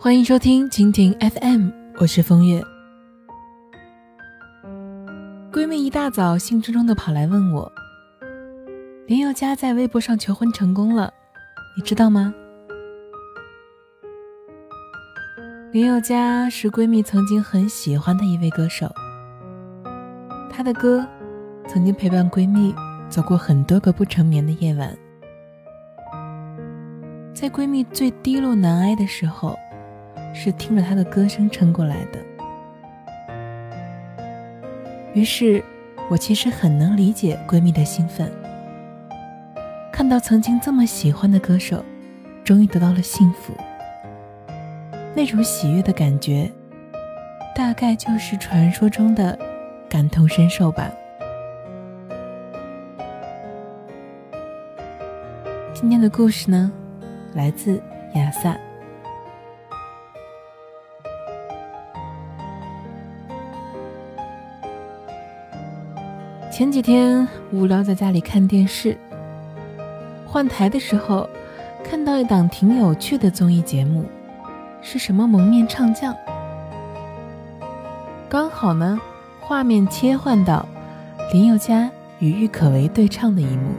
[0.00, 2.62] 欢迎收听蜻蜓 FM，我是风月。
[5.52, 7.70] 闺蜜一大早兴冲冲的跑来问我
[9.08, 11.12] ：“林宥嘉在微博上求婚成功了，
[11.76, 12.32] 你知道吗？”
[15.72, 18.90] 林宥嘉是闺蜜曾经很喜欢的一位歌手，
[20.48, 21.06] 他的歌
[21.66, 22.74] 曾经陪伴闺蜜
[23.10, 24.96] 走过很多个不成眠的夜晚，
[27.40, 29.56] 在闺蜜最低落难挨的时候。
[30.34, 32.18] 是听着他的歌声撑过来的。
[35.14, 35.64] 于是，
[36.08, 38.30] 我其实很能理解闺蜜的兴奋。
[39.90, 41.84] 看到曾经这么喜欢的歌手，
[42.44, 43.52] 终于得到了幸福，
[45.16, 46.48] 那种喜悦的感觉，
[47.56, 49.36] 大概就是传说中的
[49.88, 50.88] 感同身受吧。
[55.74, 56.70] 今天的故事呢，
[57.38, 57.80] 来自
[58.14, 58.58] 亚萨。
[66.50, 68.98] 前几天无聊在家里看电视，
[70.26, 71.30] 换台的时候
[71.84, 74.04] 看到一档挺有趣的综艺节目，
[74.82, 76.12] 是什么蒙面唱将？
[78.28, 78.98] 刚好呢，
[79.38, 80.66] 画面切换到
[81.32, 83.70] 林宥嘉与郁可唯对唱的一幕，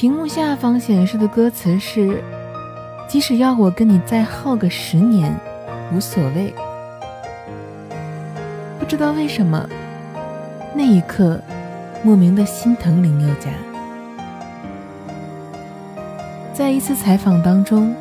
[0.00, 2.22] 屏幕下方显示的歌词是
[3.10, 5.34] ：“即使要我跟你再耗个十年。”
[5.92, 6.54] 无所谓，
[8.78, 9.68] 不知道为什么，
[10.72, 11.40] 那一刻
[12.04, 13.50] 莫名的心疼林宥嘉。
[16.52, 17.92] 在一次采访当中，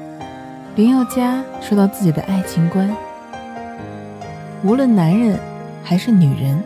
[0.76, 2.96] 林宥嘉说到自己的爱情观：
[4.64, 5.40] 无论男人
[5.84, 6.64] 还是女人，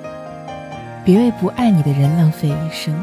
[1.05, 2.93] 别为不爱你的人浪费一生。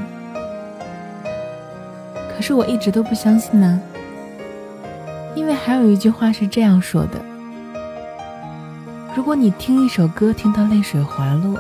[2.39, 3.83] 可是我一直都不相信呢，
[5.35, 7.21] 因为还有一句话是这样说的。
[9.17, 11.59] 如果你听一首歌听到泪水滑落，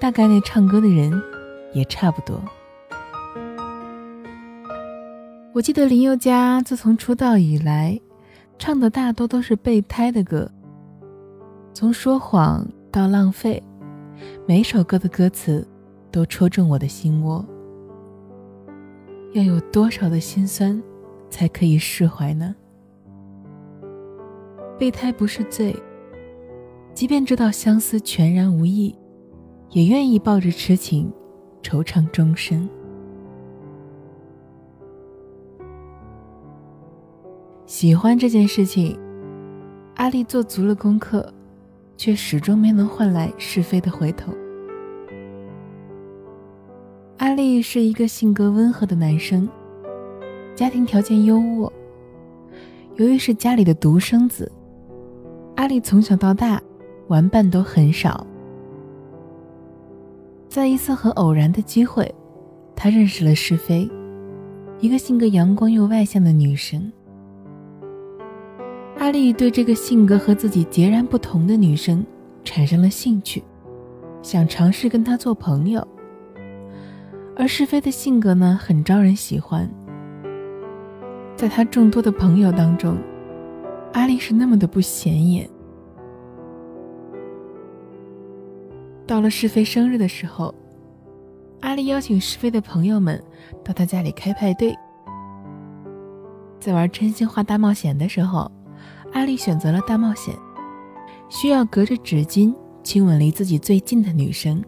[0.00, 1.22] 大概那唱歌的人
[1.72, 2.42] 也差不多。
[5.52, 8.00] 我记得林宥嘉自从出道以来，
[8.58, 10.50] 唱的大多都是备胎的歌，
[11.72, 13.62] 从说谎到浪费，
[14.48, 15.64] 每首歌的歌词
[16.10, 17.46] 都戳中我的心窝。
[19.32, 20.82] 要有多少的心酸，
[21.28, 22.54] 才可以释怀呢？
[24.78, 25.74] 备胎不是罪。
[26.92, 28.94] 即便知道相思全然无益，
[29.70, 31.12] 也愿意抱着痴情，
[31.62, 32.68] 惆怅终身。
[37.66, 38.98] 喜欢这件事情，
[39.94, 41.32] 阿丽做足了功课，
[41.96, 44.32] 却始终没能换来是非的回头。
[47.20, 49.46] 阿丽是一个性格温和的男生，
[50.56, 51.70] 家庭条件优渥。
[52.96, 54.50] 由于是家里的独生子，
[55.54, 56.60] 阿丽从小到大。
[57.08, 58.24] 玩伴都很少。
[60.48, 62.10] 在一次很偶然的机会，
[62.74, 63.86] 他认识了是非，
[64.78, 66.90] 一个性格阳光又外向的女生。
[68.96, 72.06] 阿丽对这个性格和自己截然不同的女生
[72.44, 73.42] 产生了兴趣，
[74.22, 75.86] 想尝试跟她做朋友。
[77.36, 79.68] 而是非的性格呢，很招人喜欢。
[81.36, 82.98] 在他众多的朋友当中，
[83.94, 85.48] 阿丽是那么的不显眼。
[89.06, 90.54] 到了是非生日的时候，
[91.60, 93.20] 阿丽邀请是非的朋友们
[93.64, 94.76] 到他家里开派对。
[96.60, 98.50] 在玩真心话大冒险的时候，
[99.12, 100.34] 阿丽选择了大冒险，
[101.30, 104.62] 需要隔着纸巾亲吻离自己最近的女生，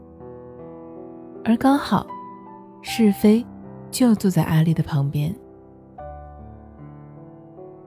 [1.44, 2.06] 而刚好
[2.82, 3.44] 是非
[3.90, 5.34] 就坐在阿丽的旁边，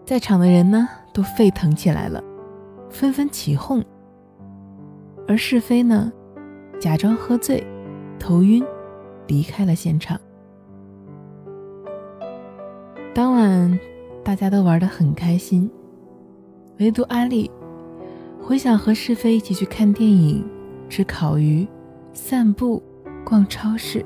[0.06, 2.24] 在场的人呢都沸腾起来了，
[2.90, 3.84] 纷纷起哄，
[5.28, 6.12] 而是非呢。
[6.80, 7.66] 假装喝醉，
[8.20, 8.64] 头晕，
[9.28, 10.20] 离开了现场。
[13.14, 13.80] 当晚，
[14.24, 15.70] 大家都玩得很开心，
[16.80, 17.50] 唯独阿丽
[18.42, 20.46] 回想和是非一起去看电影、
[20.90, 21.66] 吃烤鱼、
[22.12, 22.84] 散步、
[23.26, 24.06] 逛超市。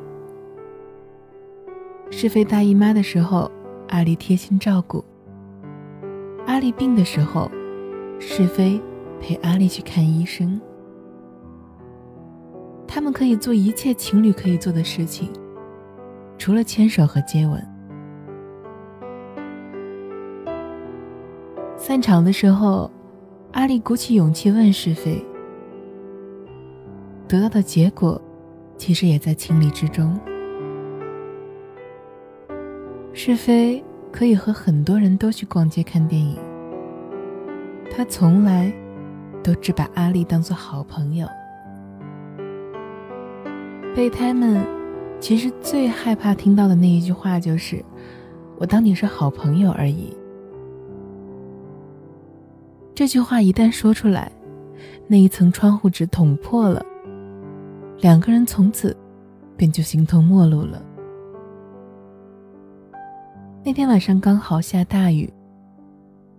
[2.12, 3.50] 是非大姨妈的时候，
[3.90, 5.04] 阿丽贴心照顾；
[6.46, 7.50] 阿丽病的时候，
[8.20, 8.82] 是非
[9.22, 10.60] 陪阿丽去看医生。
[12.88, 15.30] 他们可以做一切情侣可以做的事情，
[16.38, 17.64] 除了牵手和接吻。
[21.78, 22.92] 散场的时候，
[23.52, 25.24] 阿丽鼓起勇气问是非，
[27.28, 28.20] 得到的结果
[28.78, 30.20] 其实也在情理之中。
[33.22, 33.84] 是非
[34.14, 36.38] 可以和很多人都去逛街看电影，
[37.92, 38.72] 他从来
[39.44, 41.28] 都只把阿丽当做好朋友。
[43.94, 44.66] 备胎们
[45.20, 47.84] 其实最害怕听到的那一句话就是
[48.58, 50.16] ：“我当你是好朋友而已。”
[52.96, 54.32] 这句话一旦说出来，
[55.08, 56.82] 那一层窗户纸捅破了，
[58.00, 58.96] 两个人从此
[59.58, 60.82] 便就形同陌路了。
[63.70, 65.32] 那天晚上刚好下大雨，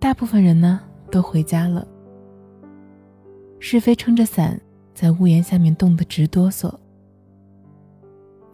[0.01, 1.87] 大部分人呢都回家了。
[3.57, 4.59] 是非撑着伞
[4.93, 6.69] 在屋檐下面冻得直哆嗦。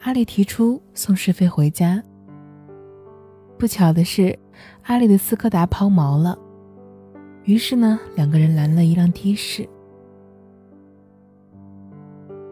[0.02, 2.04] 阿丽提出送是非回家。
[3.58, 4.38] 不巧的是，
[4.84, 6.38] 阿丽的斯柯达抛锚了，
[7.46, 9.68] 于是呢两个人拦了一辆的士。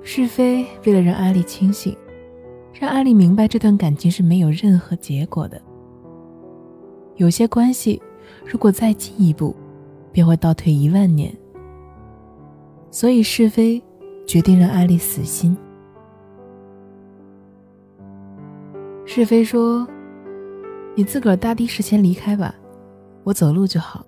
[0.01, 1.95] 是非为了让阿丽清醒，
[2.73, 5.61] 让阿丽明白这段感情是没有任何结果的。
[7.17, 8.01] 有些关系，
[8.45, 9.55] 如果再进一步，
[10.11, 11.33] 便会倒退一万年。
[12.91, 13.81] 所以是非
[14.25, 15.55] 决定让艾丽死心。
[19.05, 19.87] 是非说
[20.95, 22.53] ：“你自个儿搭的士先离开吧，
[23.23, 24.05] 我走路就好。”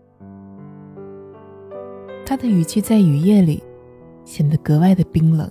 [2.25, 3.63] 他的语气在雨夜里
[4.25, 5.49] 显得格外的冰冷。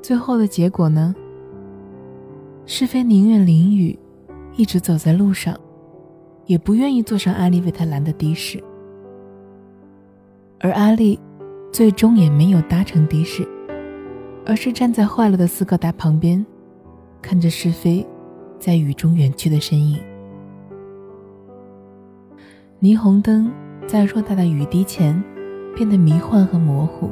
[0.00, 1.14] 最后的结果呢？
[2.64, 3.98] 是非宁愿淋雨。
[4.58, 5.56] 一直走在路上，
[6.46, 8.60] 也不愿意坐上阿丽为他拦的的士。
[10.58, 11.16] 而阿丽，
[11.72, 13.46] 最终也没有搭乘的士，
[14.44, 16.44] 而是站在坏了的斯柯达旁边，
[17.22, 18.04] 看着是非
[18.58, 20.00] 在雨中远去的身影。
[22.80, 23.52] 霓虹灯
[23.86, 25.22] 在偌大的雨滴前
[25.76, 27.10] 变得迷幻和模糊，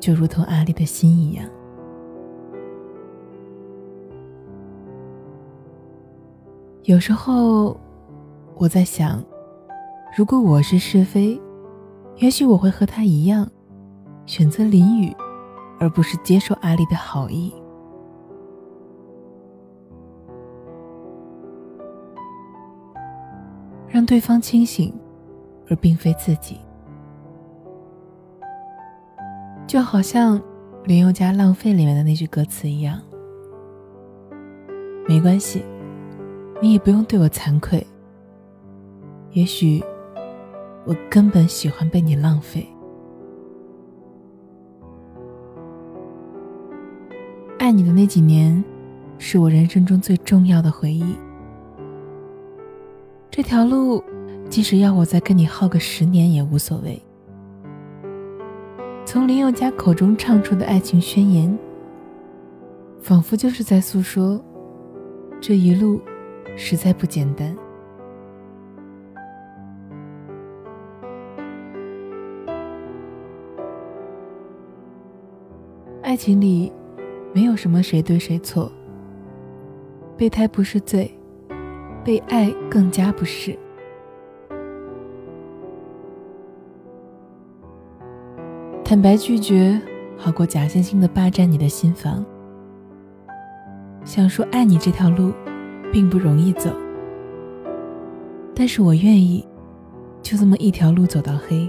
[0.00, 1.44] 就如同阿丽的心一样。
[6.90, 7.78] 有时候，
[8.56, 9.22] 我在想，
[10.16, 11.40] 如果我是是非，
[12.16, 13.48] 也许我会和他一样，
[14.26, 15.14] 选择淋雨，
[15.78, 17.54] 而不是接受阿丽的好意，
[23.86, 24.92] 让对方清醒，
[25.68, 26.58] 而并非自己。
[29.64, 30.42] 就好像
[30.82, 33.00] 林宥嘉《浪费》里面的那句歌词一样，
[35.06, 35.64] 没关系。
[36.62, 37.84] 你也不用对我惭愧。
[39.32, 39.82] 也许，
[40.84, 42.66] 我根本喜欢被你浪费。
[47.58, 48.62] 爱你的那几年，
[49.18, 51.14] 是我人生中最重要的回忆。
[53.30, 54.02] 这条路，
[54.50, 57.00] 即使要我再跟你耗个十年也无所谓。
[59.06, 61.56] 从林宥嘉口中唱出的爱情宣言，
[63.00, 64.38] 仿佛就是在诉说
[65.40, 66.00] 这一路。
[66.56, 67.56] 实在不简单。
[76.02, 76.72] 爱情里
[77.32, 78.70] 没有什么谁对谁错，
[80.16, 81.08] 备胎不是罪，
[82.04, 83.56] 被爱更加不是。
[88.84, 89.80] 坦白拒绝
[90.16, 92.26] 好过假惺惺的霸占你的心房。
[94.04, 95.32] 想说爱你这条路。
[95.92, 96.70] 并不容易走，
[98.54, 99.44] 但是我愿意，
[100.22, 101.68] 就这么一条路走到黑，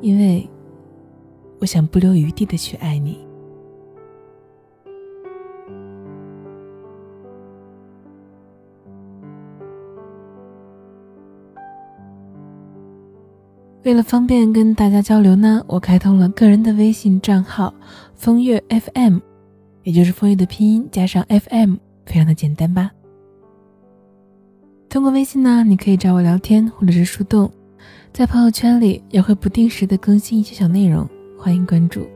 [0.00, 0.48] 因为
[1.60, 3.18] 我想不留余地的去爱你。
[13.84, 17.74] 为了方便跟大家交流呢，我开通了个人的微信账号
[18.14, 19.18] “风月 FM”，
[19.82, 21.76] 也就是风月的拼音加上 FM。
[22.04, 22.90] 非常的简单吧。
[24.88, 27.50] 通过微信呢，你可以找我聊天或者是树洞，
[28.12, 32.06] 在朋友圈里也会不定时的更新一些小内容，欢迎关注。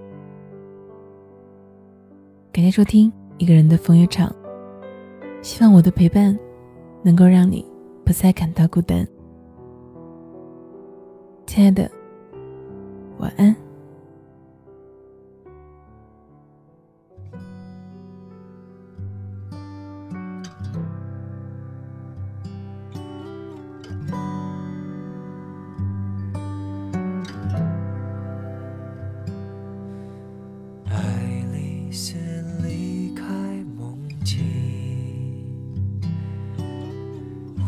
[2.52, 4.35] 感谢收听一个人的风月场，
[5.40, 6.38] 希望我的陪伴
[7.02, 7.64] 能够让你
[8.05, 9.07] 不再感到孤单。
[11.47, 11.90] 亲爱的，
[13.19, 13.65] 晚安。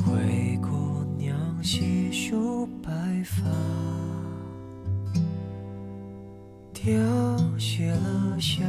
[0.04, 2.90] 灰姑娘细数白
[3.24, 3.44] 发，
[6.72, 6.90] 凋
[7.58, 8.64] 谢了小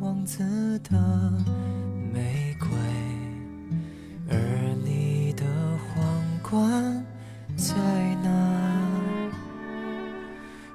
[0.00, 1.32] 王子的
[2.12, 2.68] 玫瑰，
[4.28, 4.36] 而
[4.84, 5.44] 你的
[5.78, 7.04] 皇冠
[7.56, 7.74] 在
[8.22, 9.30] 哪？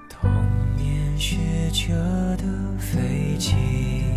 [0.09, 0.29] 童
[0.75, 1.37] 年学
[1.71, 1.93] 着
[2.37, 4.08] 的飞机。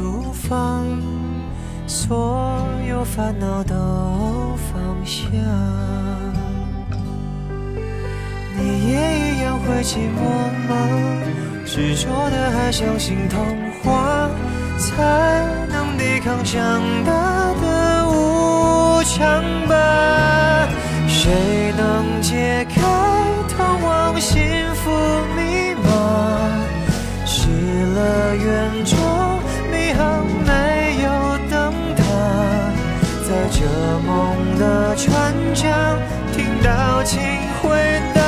[0.00, 0.82] 体出发，
[1.86, 3.74] 所有烦恼都
[4.72, 5.26] 放下。
[8.56, 10.18] 你也一样会寂寞
[10.68, 10.72] 吗？
[11.66, 13.44] 执着的还相信童
[13.82, 14.28] 话，
[14.78, 20.68] 才能抵抗长大的无常吧？
[21.06, 22.80] 谁能解开
[23.48, 24.40] 通往幸
[24.74, 24.90] 福
[35.02, 35.98] 船桨
[36.30, 37.18] 听到请
[37.62, 37.70] 回
[38.14, 38.20] 答，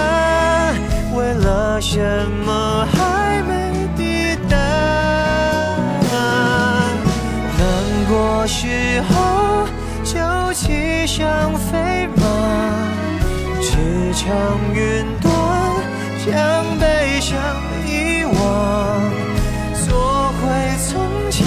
[1.14, 2.00] 为了什
[2.46, 4.56] 么还没抵达？
[7.58, 7.62] 难
[8.08, 9.68] 过时候
[10.02, 10.16] 就
[10.54, 12.24] 骑上飞马，
[13.60, 13.76] 驰
[14.14, 14.24] 骋
[14.72, 15.30] 云端，
[16.24, 17.36] 将悲伤
[17.86, 18.32] 遗忘，
[19.84, 20.40] 做回
[20.88, 20.90] 从
[21.30, 21.44] 前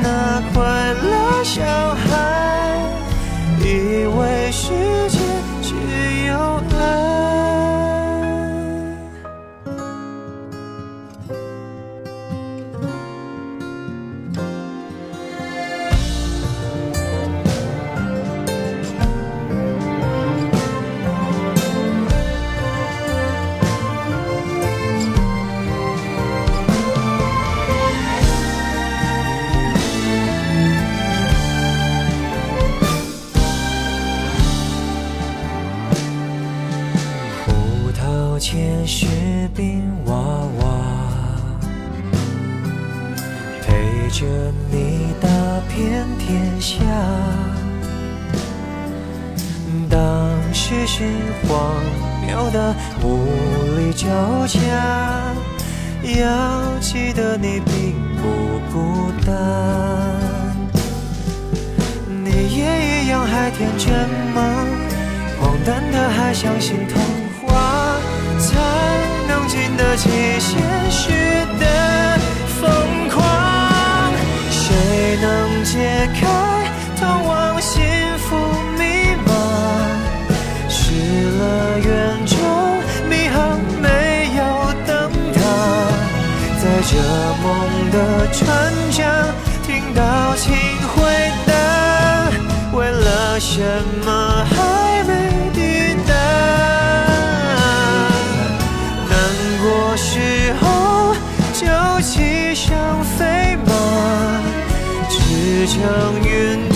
[0.00, 0.60] 那快
[1.02, 1.60] 乐小，
[4.52, 5.19] 世界
[44.20, 44.26] 着
[44.70, 45.28] 你打
[45.74, 46.76] 遍天下。
[49.88, 49.98] 当
[50.52, 51.04] 时是
[51.48, 51.82] 荒
[52.26, 53.24] 谬的无
[53.78, 54.06] 力交
[54.46, 54.60] 加，
[56.20, 59.32] 要记得你并不孤单。
[62.22, 63.88] 你也一样还天真
[64.34, 64.66] 吗？
[65.40, 67.00] 荒诞的还相信童
[67.48, 67.96] 话，
[68.38, 68.58] 才
[69.26, 70.60] 能经得起现
[70.90, 71.08] 实
[71.58, 71.64] 的
[86.90, 87.02] 在这
[87.40, 89.06] 梦的船桨
[89.64, 90.52] 听到请
[90.88, 91.52] 回答，
[92.72, 93.62] 为了什
[94.04, 95.12] 么还没
[95.54, 96.12] 抵达？
[99.08, 99.12] 难
[99.62, 101.14] 过时候
[101.54, 101.62] 就
[102.02, 103.70] 骑上飞马，
[105.08, 105.78] 驰骋
[106.26, 106.68] 云